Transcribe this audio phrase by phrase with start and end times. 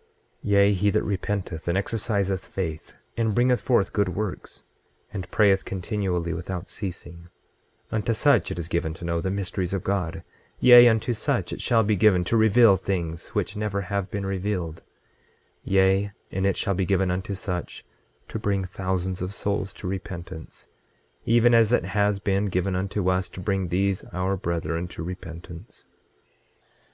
[0.00, 0.06] 26:22
[0.44, 4.62] Yea, he that repenteth and exerciseth faith, and bringeth forth good works,
[5.12, 10.22] and prayeth continually without ceasing—unto such it is given to know the mysteries of God;
[10.58, 14.82] yea, unto such it shall be given to reveal things which never have been revealed;
[15.64, 17.84] yea, and it shall be given unto such
[18.26, 20.66] to bring thousands of souls to repentance,
[21.26, 25.84] even as it has been given unto us to bring these our brethren to repentance.